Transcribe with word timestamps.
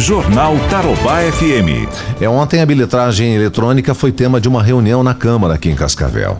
Jornal 0.00 0.56
Tarobá 0.70 1.20
FM. 1.30 1.86
É, 2.22 2.28
ontem 2.28 2.62
a 2.62 2.66
bilhetagem 2.66 3.34
eletrônica 3.34 3.92
foi 3.92 4.10
tema 4.10 4.40
de 4.40 4.48
uma 4.48 4.62
reunião 4.62 5.02
na 5.02 5.12
Câmara 5.12 5.54
aqui 5.54 5.68
em 5.68 5.74
Cascavel. 5.74 6.38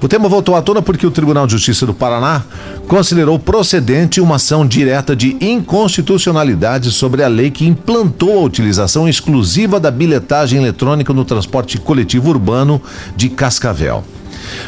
O 0.00 0.06
tema 0.06 0.28
voltou 0.28 0.54
à 0.54 0.62
tona 0.62 0.80
porque 0.80 1.04
o 1.04 1.10
Tribunal 1.10 1.44
de 1.44 1.52
Justiça 1.52 1.84
do 1.84 1.92
Paraná 1.92 2.44
considerou 2.86 3.36
procedente 3.36 4.20
uma 4.20 4.36
ação 4.36 4.64
direta 4.64 5.16
de 5.16 5.36
inconstitucionalidade 5.40 6.92
sobre 6.92 7.24
a 7.24 7.28
lei 7.28 7.50
que 7.50 7.66
implantou 7.66 8.38
a 8.38 8.42
utilização 8.42 9.08
exclusiva 9.08 9.80
da 9.80 9.90
bilhetagem 9.90 10.60
eletrônica 10.60 11.12
no 11.12 11.24
transporte 11.24 11.78
coletivo 11.78 12.30
urbano 12.30 12.80
de 13.16 13.28
Cascavel. 13.28 14.04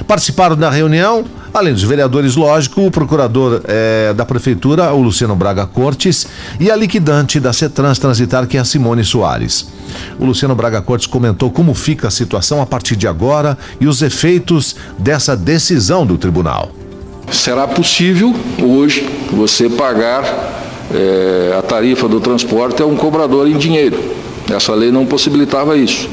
Participaram 0.07 0.57
da 0.57 0.70
reunião, 0.70 1.25
além 1.52 1.72
dos 1.72 1.82
vereadores, 1.82 2.36
lógico, 2.36 2.86
o 2.86 2.91
procurador 2.91 3.61
eh, 3.64 4.12
da 4.14 4.25
prefeitura, 4.25 4.93
o 4.93 5.02
Luciano 5.02 5.36
Braga 5.36 5.66
Cortes, 5.66 6.27
e 6.59 6.71
a 6.71 6.77
liquidante 6.77 7.39
da 7.39 7.52
CETRANS 7.52 7.98
Transitar, 7.98 8.46
que 8.46 8.57
é 8.57 8.61
a 8.61 8.64
Simone 8.64 9.04
Soares. 9.04 9.68
O 10.18 10.25
Luciano 10.25 10.54
Braga 10.54 10.81
Cortes 10.81 11.07
comentou 11.07 11.50
como 11.50 11.75
fica 11.75 12.08
a 12.08 12.11
situação 12.11 12.61
a 12.61 12.67
partir 12.67 12.96
de 12.96 13.07
agora 13.07 13.57
e 13.81 13.86
os 13.86 14.03
efeitos 14.03 14.76
dessa 14.98 15.36
decisão 15.36 16.07
do 16.07 16.17
tribunal. 16.17 16.70
Será 17.31 17.67
possível 17.67 18.34
hoje 18.61 19.09
você 19.31 19.68
pagar 19.68 20.25
eh, 20.93 21.57
a 21.59 21.62
tarifa 21.62 22.09
do 22.09 22.20
transporte 22.20 22.82
a 22.82 22.86
um 22.86 22.96
cobrador 22.96 23.46
em 23.48 23.57
dinheiro. 23.57 23.98
Essa 24.50 24.75
lei 24.75 24.90
não 24.90 25.07
possibilitava 25.07 25.76
isso. 25.76 26.09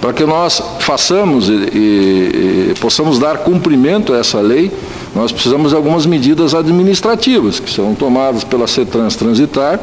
Para 0.00 0.12
que 0.12 0.24
nós 0.24 0.62
façamos 0.78 1.48
e, 1.48 1.52
e, 1.52 2.70
e, 2.70 2.74
possamos 2.80 3.18
dar 3.18 3.38
cumprimento 3.38 4.12
a 4.12 4.18
essa 4.18 4.40
lei, 4.40 4.70
nós 5.14 5.32
precisamos 5.32 5.70
de 5.70 5.76
algumas 5.76 6.06
medidas 6.06 6.54
administrativas 6.54 7.58
que 7.58 7.70
são 7.70 7.94
tomadas 7.94 8.44
pela 8.44 8.68
CETRANS 8.68 9.16
Transitar, 9.16 9.80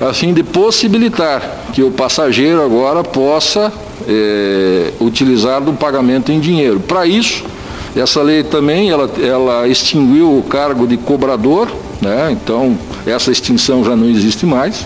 a 0.00 0.12
fim 0.12 0.34
de 0.34 0.42
possibilitar 0.42 1.66
que 1.72 1.82
o 1.82 1.90
passageiro 1.92 2.62
agora 2.62 3.04
possa 3.04 3.72
é, 4.08 4.92
utilizar 5.00 5.60
do 5.60 5.72
pagamento 5.72 6.32
em 6.32 6.40
dinheiro. 6.40 6.80
Para 6.80 7.06
isso, 7.06 7.44
essa 7.94 8.20
lei 8.22 8.42
também 8.42 8.90
ela, 8.90 9.08
ela 9.22 9.68
extinguiu 9.68 10.36
o 10.36 10.42
cargo 10.42 10.84
de 10.84 10.96
cobrador, 10.96 11.68
né? 12.02 12.30
então 12.32 12.76
essa 13.06 13.30
extinção 13.30 13.84
já 13.84 13.94
não 13.94 14.08
existe 14.08 14.44
mais. 14.44 14.84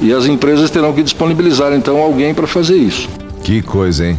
E 0.00 0.12
as 0.12 0.24
empresas 0.26 0.70
terão 0.70 0.94
que 0.94 1.02
disponibilizar 1.02 1.74
então 1.74 1.98
alguém 1.98 2.32
para 2.32 2.46
fazer 2.46 2.76
isso. 2.76 3.08
Que 3.46 3.62
coisa, 3.62 4.04
hein? 4.04 4.18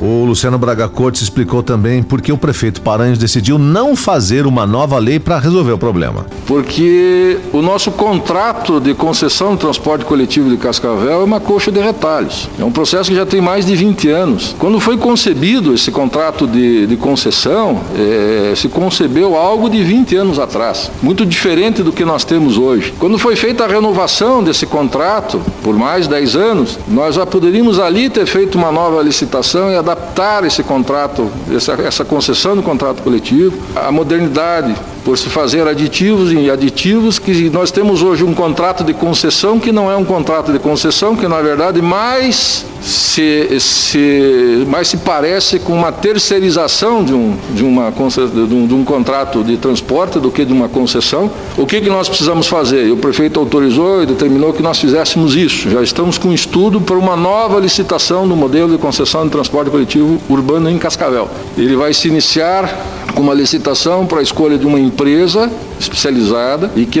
O 0.00 0.24
Luciano 0.24 0.56
Braga 0.58 0.88
Cortes 0.88 1.22
explicou 1.22 1.62
também 1.62 2.02
por 2.02 2.20
que 2.20 2.30
o 2.30 2.38
prefeito 2.38 2.80
Paranhos 2.80 3.18
decidiu 3.18 3.58
não 3.58 3.96
fazer 3.96 4.46
uma 4.46 4.64
nova 4.66 4.96
lei 4.98 5.18
para 5.18 5.38
resolver 5.38 5.72
o 5.72 5.78
problema. 5.78 6.24
Porque 6.46 7.38
o 7.52 7.60
nosso 7.60 7.90
contrato 7.90 8.80
de 8.80 8.94
concessão 8.94 9.54
de 9.54 9.60
transporte 9.60 10.04
coletivo 10.04 10.48
de 10.48 10.56
Cascavel 10.56 11.20
é 11.20 11.24
uma 11.24 11.40
coxa 11.40 11.72
de 11.72 11.80
retalhos. 11.80 12.48
É 12.58 12.64
um 12.64 12.70
processo 12.70 13.10
que 13.10 13.16
já 13.16 13.26
tem 13.26 13.40
mais 13.40 13.66
de 13.66 13.74
20 13.74 14.08
anos. 14.08 14.54
Quando 14.58 14.78
foi 14.78 14.96
concebido 14.96 15.74
esse 15.74 15.90
contrato 15.90 16.46
de, 16.46 16.86
de 16.86 16.96
concessão, 16.96 17.80
é, 17.96 18.54
se 18.54 18.68
concebeu 18.68 19.36
algo 19.36 19.68
de 19.68 19.82
20 19.82 20.14
anos 20.16 20.38
atrás, 20.38 20.90
muito 21.02 21.26
diferente 21.26 21.82
do 21.82 21.92
que 21.92 22.04
nós 22.04 22.24
temos 22.24 22.56
hoje. 22.56 22.94
Quando 22.98 23.18
foi 23.18 23.34
feita 23.34 23.64
a 23.64 23.66
renovação 23.66 24.42
desse 24.42 24.64
contrato, 24.64 25.40
por 25.62 25.76
mais 25.76 26.06
10 26.06 26.36
anos, 26.36 26.78
nós 26.86 27.16
já 27.16 27.26
poderíamos 27.26 27.80
ali 27.80 28.08
ter 28.08 28.26
feito 28.26 28.56
uma 28.56 28.70
nova 28.70 29.02
licitação 29.02 29.70
e 29.70 29.76
a 29.76 29.82
adaptar 29.88 30.44
esse 30.44 30.62
contrato, 30.62 31.30
essa, 31.54 31.72
essa 31.72 32.04
concessão 32.04 32.54
do 32.54 32.62
contrato 32.62 33.02
coletivo, 33.02 33.56
à 33.74 33.90
modernidade, 33.90 34.74
por 35.08 35.16
se 35.16 35.30
fazer 35.30 35.66
aditivos 35.66 36.34
e 36.34 36.50
aditivos, 36.50 37.18
que 37.18 37.48
nós 37.48 37.70
temos 37.70 38.02
hoje 38.02 38.22
um 38.24 38.34
contrato 38.34 38.84
de 38.84 38.92
concessão 38.92 39.58
que 39.58 39.72
não 39.72 39.90
é 39.90 39.96
um 39.96 40.04
contrato 40.04 40.52
de 40.52 40.58
concessão, 40.58 41.16
que 41.16 41.26
na 41.26 41.40
verdade 41.40 41.80
mais 41.80 42.66
se, 42.82 43.58
se, 43.58 44.66
mais 44.68 44.88
se 44.88 44.98
parece 44.98 45.58
com 45.60 45.72
uma 45.72 45.90
terceirização 45.90 47.02
de 47.02 47.14
um, 47.14 47.34
de, 47.54 47.64
uma, 47.64 47.90
de, 47.90 48.54
um, 48.54 48.66
de 48.66 48.74
um 48.74 48.84
contrato 48.84 49.42
de 49.42 49.56
transporte 49.56 50.18
do 50.18 50.30
que 50.30 50.44
de 50.44 50.52
uma 50.52 50.68
concessão. 50.68 51.30
O 51.56 51.64
que, 51.64 51.80
que 51.80 51.88
nós 51.88 52.06
precisamos 52.06 52.46
fazer? 52.46 52.92
O 52.92 52.98
prefeito 52.98 53.40
autorizou 53.40 54.02
e 54.02 54.06
determinou 54.06 54.52
que 54.52 54.62
nós 54.62 54.78
fizéssemos 54.78 55.34
isso. 55.34 55.70
Já 55.70 55.82
estamos 55.82 56.18
com 56.18 56.28
um 56.28 56.34
estudo 56.34 56.82
para 56.82 56.96
uma 56.96 57.16
nova 57.16 57.58
licitação 57.58 58.28
do 58.28 58.36
modelo 58.36 58.70
de 58.72 58.76
concessão 58.76 59.24
de 59.24 59.30
transporte 59.30 59.70
coletivo 59.70 60.20
urbano 60.28 60.68
em 60.68 60.76
Cascavel. 60.76 61.30
Ele 61.56 61.76
vai 61.76 61.94
se 61.94 62.08
iniciar 62.08 62.97
uma 63.22 63.34
licitação 63.34 64.06
para 64.06 64.20
a 64.20 64.22
escolha 64.22 64.58
de 64.58 64.66
uma 64.66 64.78
empresa 64.78 65.50
especializada 65.78 66.70
e 66.74 66.84
que 66.84 67.00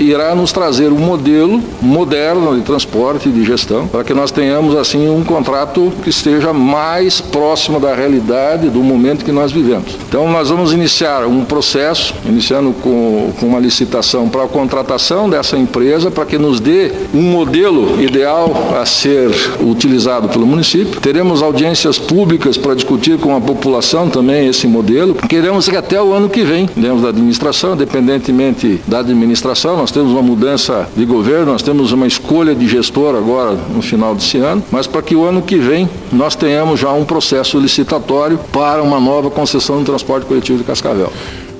irá 0.00 0.34
nos 0.34 0.52
trazer 0.52 0.92
um 0.92 0.98
modelo 0.98 1.62
moderno 1.80 2.56
de 2.56 2.62
transporte 2.62 3.28
e 3.28 3.32
de 3.32 3.44
gestão 3.44 3.86
para 3.86 4.02
que 4.02 4.12
nós 4.12 4.30
tenhamos 4.30 4.74
assim 4.74 5.08
um 5.08 5.24
contrato 5.24 5.92
que 6.02 6.10
esteja 6.10 6.52
mais 6.52 7.20
próximo 7.20 7.78
da 7.78 7.94
realidade 7.94 8.68
do 8.68 8.80
momento 8.80 9.24
que 9.24 9.32
nós 9.32 9.52
vivemos. 9.52 9.96
Então 10.08 10.28
nós 10.30 10.50
vamos 10.50 10.72
iniciar 10.72 11.24
um 11.26 11.44
processo, 11.44 12.14
iniciando 12.24 12.72
com, 12.82 13.32
com 13.38 13.46
uma 13.46 13.60
licitação 13.60 14.28
para 14.28 14.44
a 14.44 14.48
contratação 14.48 15.30
dessa 15.30 15.56
empresa 15.56 16.10
para 16.10 16.26
que 16.26 16.38
nos 16.38 16.60
dê 16.60 16.92
um 17.14 17.22
modelo 17.22 18.02
ideal 18.02 18.74
a 18.80 18.84
ser 18.84 19.30
utilizado 19.60 20.28
pelo 20.28 20.46
município. 20.46 21.00
Teremos 21.00 21.42
audiências 21.42 21.98
públicas 21.98 22.56
para 22.56 22.74
discutir 22.74 23.18
com 23.18 23.36
a 23.36 23.40
população 23.40 24.08
também 24.08 24.48
esse 24.48 24.66
modelo. 24.66 25.14
Queremos 25.14 25.55
que 25.64 25.76
até 25.76 26.00
o 26.00 26.12
ano 26.12 26.28
que 26.28 26.44
vem, 26.44 26.68
dentro 26.76 27.00
da 27.00 27.08
administração, 27.08 27.74
independentemente 27.74 28.80
da 28.86 28.98
administração, 28.98 29.76
nós 29.76 29.90
temos 29.90 30.12
uma 30.12 30.22
mudança 30.22 30.88
de 30.94 31.04
governo, 31.04 31.52
nós 31.52 31.62
temos 31.62 31.92
uma 31.92 32.06
escolha 32.06 32.54
de 32.54 32.68
gestor 32.68 33.14
agora 33.16 33.56
no 33.74 33.80
final 33.80 34.14
desse 34.14 34.38
ano, 34.38 34.62
mas 34.70 34.86
para 34.86 35.02
que 35.02 35.16
o 35.16 35.24
ano 35.24 35.40
que 35.40 35.56
vem 35.56 35.88
nós 36.12 36.36
tenhamos 36.36 36.78
já 36.78 36.92
um 36.92 37.04
processo 37.04 37.58
licitatório 37.58 38.38
para 38.52 38.82
uma 38.82 39.00
nova 39.00 39.30
concessão 39.30 39.78
de 39.78 39.84
transporte 39.84 40.26
coletivo 40.26 40.58
de 40.58 40.64
Cascavel. 40.64 41.12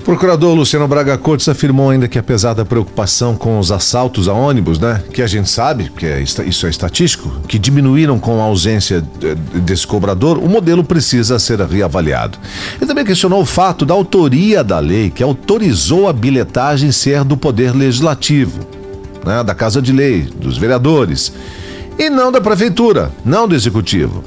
Procurador 0.06 0.54
Luciano 0.54 0.86
Braga 0.86 1.18
Cortes 1.18 1.48
afirmou 1.48 1.90
ainda 1.90 2.06
que 2.06 2.16
apesar 2.16 2.54
da 2.54 2.64
preocupação 2.64 3.34
com 3.34 3.58
os 3.58 3.72
assaltos 3.72 4.28
a 4.28 4.32
ônibus, 4.32 4.78
né, 4.78 5.02
que 5.12 5.20
a 5.20 5.26
gente 5.26 5.50
sabe, 5.50 5.90
que 5.90 6.06
é, 6.06 6.22
isso 6.22 6.64
é 6.64 6.70
estatístico, 6.70 7.28
que 7.48 7.58
diminuíram 7.58 8.16
com 8.16 8.40
a 8.40 8.44
ausência 8.44 9.04
desse 9.64 9.84
cobrador, 9.84 10.38
o 10.38 10.48
modelo 10.48 10.84
precisa 10.84 11.40
ser 11.40 11.60
reavaliado. 11.60 12.38
Ele 12.76 12.86
também 12.86 13.04
questionou 13.04 13.42
o 13.42 13.44
fato 13.44 13.84
da 13.84 13.94
autoria 13.94 14.62
da 14.62 14.78
lei 14.78 15.10
que 15.10 15.24
autorizou 15.24 16.08
a 16.08 16.12
bilhetagem 16.12 16.92
ser 16.92 17.24
do 17.24 17.36
Poder 17.36 17.74
Legislativo, 17.74 18.60
né, 19.24 19.42
da 19.42 19.56
Casa 19.56 19.82
de 19.82 19.90
Lei, 19.90 20.22
dos 20.22 20.56
vereadores, 20.56 21.32
e 21.98 22.08
não 22.08 22.30
da 22.30 22.40
Prefeitura, 22.40 23.10
não 23.24 23.48
do 23.48 23.56
Executivo. 23.56 24.22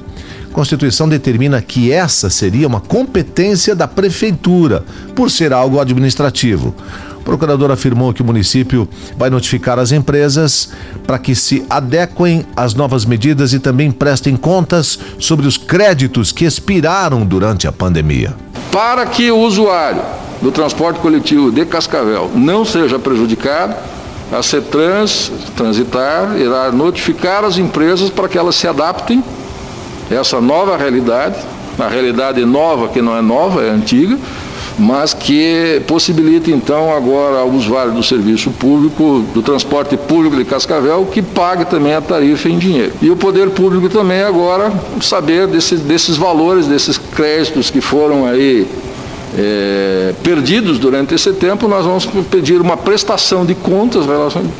Constituição 0.51 1.07
determina 1.07 1.61
que 1.61 1.91
essa 1.91 2.29
seria 2.29 2.67
uma 2.67 2.79
competência 2.79 3.75
da 3.75 3.87
prefeitura, 3.87 4.83
por 5.15 5.29
ser 5.29 5.53
algo 5.53 5.79
administrativo. 5.79 6.73
O 7.17 7.21
procurador 7.21 7.69
afirmou 7.69 8.13
que 8.13 8.21
o 8.21 8.25
município 8.25 8.87
vai 9.17 9.29
notificar 9.29 9.77
as 9.77 9.91
empresas 9.91 10.71
para 11.05 11.19
que 11.19 11.35
se 11.35 11.63
adequem 11.69 12.45
às 12.55 12.73
novas 12.73 13.05
medidas 13.05 13.53
e 13.53 13.59
também 13.59 13.91
prestem 13.91 14.35
contas 14.35 14.97
sobre 15.19 15.45
os 15.45 15.57
créditos 15.57 16.31
que 16.31 16.45
expiraram 16.45 17.25
durante 17.25 17.67
a 17.67 17.71
pandemia. 17.71 18.35
Para 18.71 19.05
que 19.05 19.29
o 19.29 19.37
usuário 19.37 20.01
do 20.41 20.51
transporte 20.51 20.99
coletivo 20.99 21.51
de 21.51 21.66
Cascavel 21.66 22.31
não 22.33 22.63
seja 22.63 22.97
prejudicado, 22.97 23.75
a 24.31 24.41
CETRANS 24.43 25.31
Transitar 25.55 26.37
irá 26.39 26.71
notificar 26.71 27.43
as 27.43 27.57
empresas 27.57 28.09
para 28.09 28.27
que 28.27 28.37
elas 28.37 28.55
se 28.55 28.67
adaptem 28.67 29.23
essa 30.09 30.42
nova 30.42 30.75
realidade, 30.78 31.38
a 31.78 31.88
realidade 31.88 32.44
nova 32.46 32.88
que 32.90 33.02
não 33.02 33.16
é 33.18 33.22
nova, 33.22 33.64
é 33.64 33.70
antiga, 33.70 34.18
mas 34.78 35.14
que 35.14 35.81
possibilita 35.88 36.50
então 36.50 36.96
agora 36.96 37.40
ao 37.40 37.50
usuário 37.50 37.92
do 37.92 38.02
serviço 38.02 38.50
público, 38.52 39.25
do 39.34 39.42
transporte 39.42 39.97
público 39.97 40.38
de 40.38 40.46
Cascavel, 40.46 41.06
que 41.06 41.22
pague 41.22 41.66
também 41.66 41.94
a 41.94 42.02
tarifa 42.02 42.50
em 42.50 42.58
dinheiro. 42.58 42.94
E 43.02 43.09
o 43.12 43.18
poder 43.18 43.50
público 43.50 43.90
também 43.90 44.22
agora 44.22 44.72
saber 45.02 45.47
desse, 45.47 45.76
desses 45.76 46.16
valores, 46.16 46.66
desses 46.66 46.97
créditos 46.97 47.70
que 47.70 47.82
foram 47.82 48.26
aí 48.26 48.66
é, 49.37 50.14
perdidos 50.23 50.79
durante 50.79 51.14
esse 51.14 51.31
tempo, 51.34 51.67
nós 51.67 51.85
vamos 51.85 52.05
pedir 52.29 52.59
uma 52.61 52.78
prestação 52.78 53.46
de 53.46 53.55
contas 53.55 54.05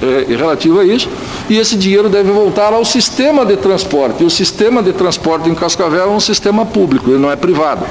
é, 0.02 0.36
relativa 0.36 0.82
a 0.82 0.86
isso, 0.86 1.10
e 1.50 1.58
esse 1.58 1.76
dinheiro 1.76 2.10
deve 2.10 2.32
voltar 2.32 2.74
ao 2.74 2.86
sistema 2.86 3.46
de 3.46 3.58
transporte. 3.58 4.24
E 4.24 4.26
o 4.26 4.30
sistema 4.30 4.84
de 4.84 4.94
transporte 4.94 5.50
em 5.50 5.56
Cascavel 5.56 6.04
é 6.04 6.08
um 6.08 6.20
sistema 6.20 6.66
público, 6.66 7.10
ele 7.10 7.20
não 7.20 7.32
é 7.32 7.36
privado. 7.36 7.86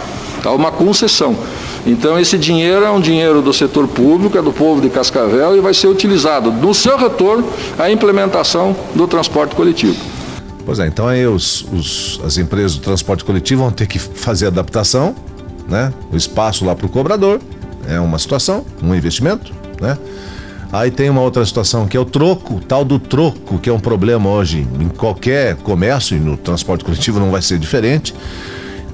Há 0.44 0.52
uma 0.52 0.70
concessão. 0.70 1.36
Então 1.86 2.18
esse 2.18 2.36
dinheiro 2.38 2.84
é 2.84 2.90
um 2.90 3.00
dinheiro 3.00 3.40
do 3.40 3.52
setor 3.52 3.88
público, 3.88 4.36
é 4.36 4.42
do 4.42 4.52
povo 4.52 4.80
de 4.80 4.88
Cascavel 4.88 5.56
e 5.56 5.60
vai 5.60 5.74
ser 5.74 5.88
utilizado 5.88 6.50
no 6.52 6.74
seu 6.74 6.96
retorno 6.96 7.48
a 7.78 7.90
implementação 7.90 8.76
do 8.94 9.06
transporte 9.06 9.54
coletivo. 9.54 9.96
Pois 10.64 10.78
é, 10.78 10.86
então 10.86 11.08
aí 11.08 11.26
os, 11.26 11.64
os, 11.72 12.20
as 12.24 12.36
empresas 12.36 12.74
do 12.76 12.82
transporte 12.82 13.24
coletivo 13.24 13.62
vão 13.62 13.72
ter 13.72 13.86
que 13.86 13.98
fazer 13.98 14.46
adaptação 14.46 15.14
né? 15.68 15.92
O 16.10 16.16
espaço 16.16 16.64
lá 16.64 16.74
para 16.74 16.86
o 16.86 16.88
cobrador 16.88 17.40
é 17.86 18.00
uma 18.00 18.18
situação, 18.18 18.64
um 18.82 18.94
investimento, 18.94 19.52
né? 19.80 19.96
Aí 20.70 20.90
tem 20.90 21.08
uma 21.08 21.22
outra 21.22 21.44
situação 21.46 21.86
que 21.86 21.96
é 21.96 22.00
o 22.00 22.04
troco, 22.04 22.60
tal 22.60 22.84
do 22.84 22.98
troco, 22.98 23.58
que 23.58 23.70
é 23.70 23.72
um 23.72 23.80
problema 23.80 24.28
hoje 24.28 24.66
em 24.78 24.88
qualquer 24.88 25.56
comércio 25.56 26.16
e 26.16 26.20
no 26.20 26.36
transporte 26.36 26.84
coletivo 26.84 27.18
não 27.18 27.30
vai 27.30 27.40
ser 27.40 27.58
diferente. 27.58 28.14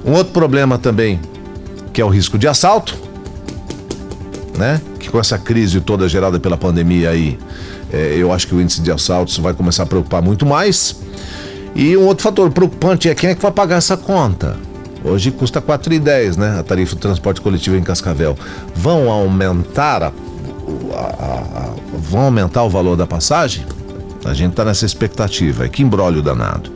Um 0.05 0.13
outro 0.13 0.31
problema 0.31 0.77
também, 0.77 1.19
que 1.91 1.99
é 1.99 2.05
o 2.05 2.07
risco 2.07 2.37
de 2.37 2.47
assalto, 2.47 2.97
né? 4.57 4.79
Que 4.99 5.09
com 5.09 5.19
essa 5.19 5.37
crise 5.37 5.81
toda 5.81 6.07
gerada 6.07 6.39
pela 6.39 6.55
pandemia 6.55 7.09
aí, 7.09 7.37
é, 7.91 8.15
eu 8.17 8.31
acho 8.31 8.47
que 8.47 8.55
o 8.55 8.61
índice 8.61 8.81
de 8.81 8.91
assaltos 8.91 9.37
vai 9.37 9.53
começar 9.53 9.83
a 9.83 9.85
preocupar 9.85 10.21
muito 10.21 10.45
mais. 10.45 10.95
E 11.75 11.97
um 11.97 12.05
outro 12.05 12.23
fator 12.23 12.49
preocupante 12.51 13.09
é 13.09 13.15
quem 13.15 13.31
é 13.31 13.35
que 13.35 13.41
vai 13.41 13.51
pagar 13.51 13.77
essa 13.77 13.97
conta. 13.97 14.55
Hoje 15.05 15.29
custa 15.29 15.59
R$ 15.59 15.65
4,10, 15.67 16.35
né? 16.35 16.59
A 16.59 16.63
tarifa 16.63 16.95
do 16.95 16.99
transporte 16.99 17.39
coletivo 17.39 17.75
em 17.75 17.83
Cascavel. 17.83 18.35
Vão 18.75 19.11
aumentar 19.11 20.01
a, 20.01 20.07
a, 20.07 20.99
a, 20.99 21.73
vão 21.93 22.21
aumentar 22.21 22.63
o 22.63 22.69
valor 22.69 22.97
da 22.97 23.05
passagem? 23.05 23.63
A 24.25 24.33
gente 24.33 24.51
está 24.51 24.65
nessa 24.65 24.83
expectativa. 24.83 25.65
É 25.65 25.69
que 25.69 25.83
embrólio 25.83 26.23
danado. 26.23 26.71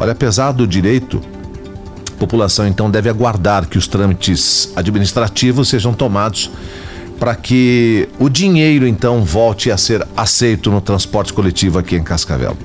Olha, 0.00 0.10
apesar 0.10 0.50
do 0.50 0.66
direito, 0.66 1.22
a 2.08 2.18
população 2.18 2.66
então 2.66 2.90
deve 2.90 3.08
aguardar 3.08 3.68
que 3.68 3.78
os 3.78 3.86
trâmites 3.86 4.72
administrativos 4.74 5.68
sejam 5.68 5.94
tomados 5.94 6.50
para 7.20 7.36
que 7.36 8.08
o 8.18 8.28
dinheiro 8.28 8.86
então 8.86 9.22
volte 9.22 9.70
a 9.70 9.76
ser 9.76 10.04
aceito 10.16 10.70
no 10.70 10.80
transporte 10.80 11.32
coletivo 11.32 11.78
aqui 11.78 11.94
em 11.94 12.02
Cascavel. 12.02 12.56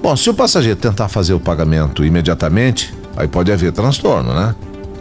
Bom, 0.00 0.14
se 0.14 0.30
o 0.30 0.34
passageiro 0.34 0.78
tentar 0.78 1.08
fazer 1.08 1.32
o 1.32 1.40
pagamento 1.40 2.04
imediatamente, 2.04 2.94
aí 3.16 3.28
pode 3.28 3.52
haver 3.52 3.72
transtorno, 3.72 4.32
né? 4.34 4.54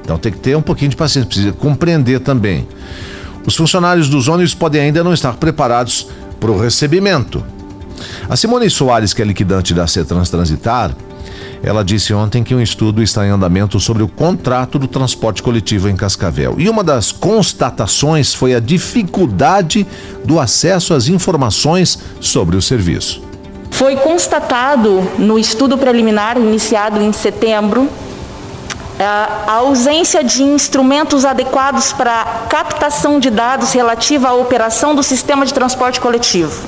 Então 0.03 0.17
tem 0.17 0.31
que 0.31 0.39
ter 0.39 0.55
um 0.55 0.61
pouquinho 0.61 0.89
de 0.89 0.95
paciência, 0.95 1.27
precisa 1.27 1.53
compreender 1.53 2.19
também. 2.19 2.67
Os 3.45 3.55
funcionários 3.55 4.09
dos 4.09 4.27
ônibus 4.27 4.53
podem 4.53 4.81
ainda 4.81 5.03
não 5.03 5.13
estar 5.13 5.33
preparados 5.33 6.07
para 6.39 6.51
o 6.51 6.59
recebimento. 6.59 7.43
A 8.29 8.35
Simone 8.35 8.69
Soares, 8.69 9.13
que 9.13 9.21
é 9.21 9.25
liquidante 9.25 9.73
da 9.73 9.87
CETRANS 9.87 10.29
Transitar, 10.29 10.95
ela 11.63 11.83
disse 11.83 12.13
ontem 12.13 12.43
que 12.43 12.55
um 12.55 12.61
estudo 12.61 13.03
está 13.03 13.25
em 13.25 13.29
andamento 13.29 13.79
sobre 13.79 14.01
o 14.01 14.07
contrato 14.07 14.79
do 14.79 14.87
transporte 14.87 15.43
coletivo 15.43 15.87
em 15.87 15.95
Cascavel. 15.95 16.55
E 16.57 16.67
uma 16.67 16.83
das 16.83 17.11
constatações 17.11 18.33
foi 18.33 18.55
a 18.55 18.59
dificuldade 18.59 19.85
do 20.25 20.39
acesso 20.39 20.93
às 20.93 21.07
informações 21.07 21.99
sobre 22.19 22.55
o 22.55 22.61
serviço. 22.61 23.30
Foi 23.71 23.95
constatado 23.95 25.01
no 25.17 25.39
estudo 25.39 25.77
preliminar 25.77 26.37
iniciado 26.37 27.01
em 27.01 27.11
setembro 27.11 27.89
a 28.99 29.53
ausência 29.53 30.23
de 30.23 30.43
instrumentos 30.43 31.25
adequados 31.25 31.91
para 31.91 32.45
captação 32.49 33.19
de 33.19 33.31
dados 33.31 33.71
relativa 33.73 34.29
à 34.29 34.33
operação 34.33 34.93
do 34.93 35.01
sistema 35.01 35.45
de 35.45 35.53
transporte 35.53 35.99
coletivo. 35.99 36.63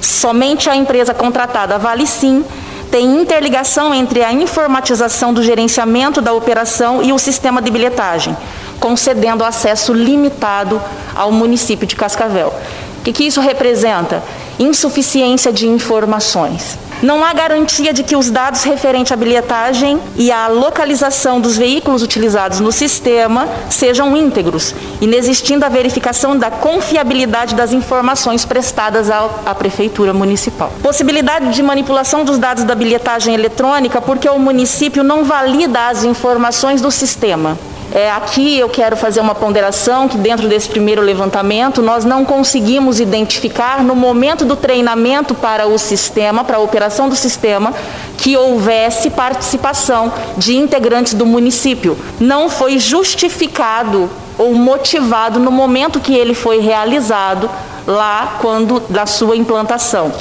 Somente 0.00 0.68
a 0.68 0.74
empresa 0.74 1.14
contratada 1.14 1.78
Vale 1.78 2.06
Sim 2.06 2.44
tem 2.90 3.20
interligação 3.20 3.94
entre 3.94 4.24
a 4.24 4.32
informatização 4.32 5.32
do 5.32 5.44
gerenciamento 5.44 6.20
da 6.20 6.32
operação 6.32 7.00
e 7.02 7.12
o 7.12 7.18
sistema 7.18 7.62
de 7.62 7.70
bilhetagem, 7.70 8.36
concedendo 8.80 9.44
acesso 9.44 9.92
limitado 9.92 10.82
ao 11.14 11.30
município 11.30 11.86
de 11.86 11.94
Cascavel. 11.94 12.52
O 12.98 13.02
que, 13.02 13.12
que 13.12 13.24
isso 13.24 13.40
representa? 13.40 14.20
Insuficiência 14.60 15.50
de 15.50 15.66
informações. 15.66 16.78
Não 17.02 17.24
há 17.24 17.32
garantia 17.32 17.94
de 17.94 18.02
que 18.02 18.14
os 18.14 18.30
dados 18.30 18.62
referentes 18.62 19.10
à 19.10 19.16
bilhetagem 19.16 19.98
e 20.16 20.30
à 20.30 20.48
localização 20.48 21.40
dos 21.40 21.56
veículos 21.56 22.02
utilizados 22.02 22.60
no 22.60 22.70
sistema 22.70 23.48
sejam 23.70 24.14
íntegros, 24.14 24.74
inexistindo 25.00 25.64
a 25.64 25.70
verificação 25.70 26.36
da 26.36 26.50
confiabilidade 26.50 27.54
das 27.54 27.72
informações 27.72 28.44
prestadas 28.44 29.10
à 29.10 29.54
Prefeitura 29.54 30.12
Municipal. 30.12 30.70
Possibilidade 30.82 31.54
de 31.54 31.62
manipulação 31.62 32.22
dos 32.22 32.36
dados 32.36 32.64
da 32.64 32.74
bilhetagem 32.74 33.32
eletrônica 33.32 33.98
porque 34.02 34.28
o 34.28 34.38
município 34.38 35.02
não 35.02 35.24
valida 35.24 35.88
as 35.88 36.04
informações 36.04 36.82
do 36.82 36.90
sistema. 36.90 37.56
É, 37.92 38.08
aqui 38.10 38.56
eu 38.58 38.68
quero 38.68 38.96
fazer 38.96 39.20
uma 39.20 39.34
ponderação 39.34 40.06
que 40.06 40.16
dentro 40.16 40.48
desse 40.48 40.68
primeiro 40.68 41.02
levantamento 41.02 41.82
nós 41.82 42.04
não 42.04 42.24
conseguimos 42.24 43.00
identificar 43.00 43.82
no 43.82 43.96
momento 43.96 44.44
do 44.44 44.54
treinamento 44.54 45.34
para 45.34 45.66
o 45.66 45.76
sistema, 45.76 46.44
para 46.44 46.58
a 46.58 46.60
operação 46.60 47.08
do 47.08 47.16
sistema, 47.16 47.74
que 48.16 48.36
houvesse 48.36 49.10
participação 49.10 50.12
de 50.36 50.56
integrantes 50.56 51.14
do 51.14 51.26
município. 51.26 51.98
Não 52.20 52.48
foi 52.48 52.78
justificado 52.78 54.08
ou 54.38 54.54
motivado 54.54 55.40
no 55.40 55.50
momento 55.50 55.98
que 55.98 56.14
ele 56.14 56.32
foi 56.32 56.60
realizado 56.60 57.50
lá 57.86 58.38
quando 58.40 58.80
da 58.88 59.04
sua 59.04 59.36
implantação. 59.36 60.12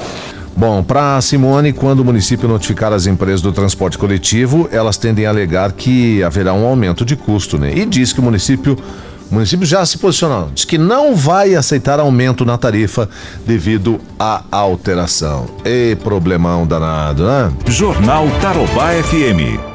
Bom, 0.59 0.83
para 0.83 1.21
Simone, 1.21 1.71
quando 1.71 2.01
o 2.01 2.05
município 2.05 2.45
notificar 2.45 2.91
as 2.91 3.07
empresas 3.07 3.41
do 3.41 3.53
transporte 3.53 3.97
coletivo, 3.97 4.67
elas 4.73 4.97
tendem 4.97 5.25
a 5.25 5.29
alegar 5.29 5.71
que 5.71 6.21
haverá 6.21 6.53
um 6.53 6.67
aumento 6.67 7.05
de 7.05 7.15
custo, 7.15 7.57
né? 7.57 7.71
E 7.73 7.85
diz 7.85 8.11
que 8.11 8.19
o 8.19 8.23
município 8.23 8.77
o 9.31 9.35
município 9.35 9.65
já 9.65 9.85
se 9.85 9.97
posicionou, 9.97 10.49
diz 10.53 10.65
que 10.65 10.77
não 10.77 11.15
vai 11.15 11.55
aceitar 11.55 11.97
aumento 11.97 12.43
na 12.43 12.57
tarifa 12.57 13.07
devido 13.47 14.01
à 14.19 14.43
alteração. 14.51 15.45
E 15.63 15.95
problemão 16.03 16.67
danado, 16.67 17.23
né? 17.23 17.53
Jornal 17.65 18.27
Tarobá 18.41 18.89
FM. 19.01 19.68